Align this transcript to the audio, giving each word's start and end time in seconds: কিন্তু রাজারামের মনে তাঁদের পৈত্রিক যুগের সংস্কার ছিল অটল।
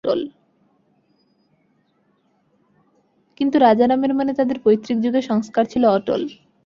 কিন্তু 3.39 3.57
রাজারামের 3.59 4.13
মনে 4.13 4.31
তাঁদের 4.33 4.57
পৈত্রিক 4.63 4.97
যুগের 4.99 5.21
সংস্কার 5.21 5.63
ছিল 5.65 5.83
অটল। 5.89 6.21